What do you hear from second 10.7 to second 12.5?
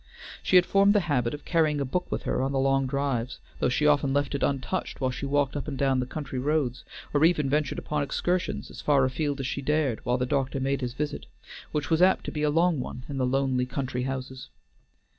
his visit, which was apt to be a